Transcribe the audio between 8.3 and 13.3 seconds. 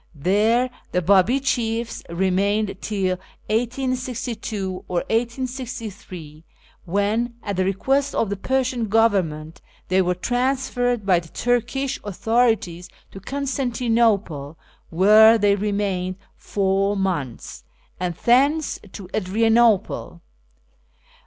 the Persian Government, they were transferred by the Turkish authorities to